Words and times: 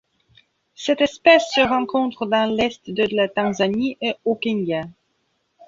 Cette 0.73 1.01
espèce 1.01 1.51
se 1.51 1.61
rencontre 1.61 2.25
dans 2.25 2.49
l'est 2.51 2.89
de 2.89 3.05
la 3.15 3.27
Tanzanie 3.29 3.99
et 4.01 4.15
au 4.25 4.33
Kenya. 4.33 4.81